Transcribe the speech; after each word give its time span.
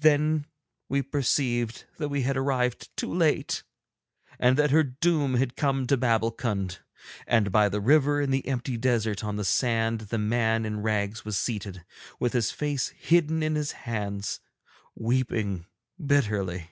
Then 0.00 0.46
we 0.88 1.02
perceived 1.02 1.84
that 1.98 2.08
we 2.08 2.22
had 2.22 2.38
arrived 2.38 2.88
too 2.96 3.12
late, 3.12 3.64
and 4.38 4.56
that 4.56 4.70
her 4.70 4.82
doom 4.82 5.34
had 5.34 5.56
come 5.56 5.86
to 5.88 5.98
Babbulkund; 5.98 6.78
and 7.26 7.52
by 7.52 7.68
the 7.68 7.78
river 7.82 8.18
in 8.22 8.30
the 8.30 8.46
empty 8.48 8.78
desert 8.78 9.22
on 9.22 9.36
the 9.36 9.44
sand 9.44 9.98
the 10.08 10.16
man 10.16 10.64
in 10.64 10.80
rags 10.80 11.26
was 11.26 11.36
seated, 11.36 11.84
with 12.18 12.32
his 12.32 12.50
face 12.50 12.88
hidden 12.96 13.42
in 13.42 13.56
his 13.56 13.72
hands, 13.72 14.40
weeping 14.94 15.66
bitterly. 16.02 16.70